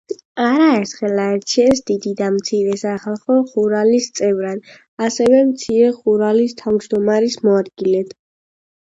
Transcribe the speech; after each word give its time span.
არაერთხელ 0.43 1.19
აირჩიეს 1.23 1.81
დიდი 1.89 2.13
და 2.21 2.29
მცირე 2.37 2.77
სახალხო 2.83 3.35
ხურალის 3.51 4.07
წევრად, 4.19 4.71
ასევე 5.09 5.41
მცირე 5.49 5.91
ხურალის 5.99 6.57
თავჯდომარის 6.63 7.37
მოადგილედ. 7.49 8.17